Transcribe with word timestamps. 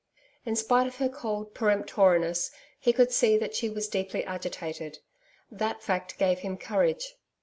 In 0.47 0.55
spite 0.55 0.87
of 0.87 0.95
her 0.95 1.09
cold 1.09 1.53
peremptoriness 1.53 2.49
he 2.79 2.91
could 2.91 3.11
see 3.11 3.37
that 3.37 3.53
she 3.53 3.69
was 3.69 3.87
deeply 3.87 4.23
agitated. 4.25 4.97
That 5.51 5.83
fact 5.83 6.17
gave 6.17 6.39
him 6.39 6.57
courage. 6.57 7.17